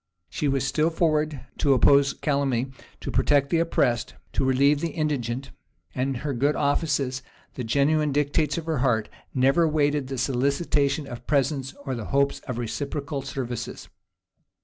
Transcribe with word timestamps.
She 0.29 0.47
was 0.47 0.65
still 0.65 0.89
forward 0.89 1.41
to 1.59 1.75
oppose 1.75 2.13
calumny, 2.13 2.71
to 3.01 3.11
protect 3.11 3.51
the 3.51 3.59
oppressed, 3.59 4.15
to 4.33 4.43
relieve 4.43 4.79
the 4.81 4.89
indigent; 4.97 5.51
and 5.93 6.17
her 6.25 6.33
good 6.33 6.55
offices, 6.55 7.21
the 7.53 7.63
genuine 7.63 8.11
dictates 8.11 8.57
of 8.57 8.65
her 8.65 8.79
heart, 8.79 9.09
never 9.35 9.67
waited 9.67 10.07
the 10.07 10.17
solicitation 10.17 11.05
of 11.05 11.27
presents, 11.27 11.75
or 11.85 11.93
the 11.93 12.05
hopes 12.05 12.39
of 12.47 12.57
reciprocal 12.57 13.21
services. 13.21 13.89